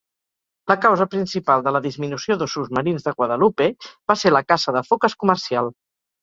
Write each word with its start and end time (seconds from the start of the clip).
La 0.71 0.75
causa 0.85 1.05
principal 1.15 1.65
de 1.67 1.73
la 1.75 1.81
disminució 1.83 2.37
d'ossos 2.39 2.71
marins 2.77 3.05
de 3.09 3.13
Guadalupe 3.19 3.69
va 4.13 4.17
ser 4.23 4.33
la 4.33 4.43
caça 4.55 4.75
de 4.79 4.85
foques 4.91 5.19
comercial. 5.27 5.71